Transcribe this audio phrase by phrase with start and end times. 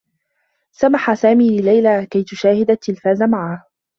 [0.71, 3.63] سمح سامي لليلى كي تشاهد التّلفاز معه.